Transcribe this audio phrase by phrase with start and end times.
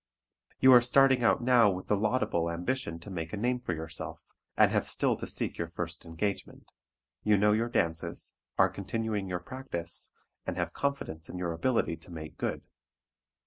[0.59, 4.19] You are starting out now with the laudable ambition to make a name for yourself,
[4.57, 6.71] and have still to seek your first engagement.
[7.23, 10.11] You know your dances, are continuing your practice,
[10.43, 12.63] and have confidence in your ability to make good.